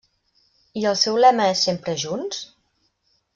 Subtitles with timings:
[0.83, 2.41] I el seu lema és Sempre Junts?